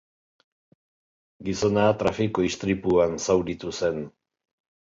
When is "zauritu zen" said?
3.29-4.05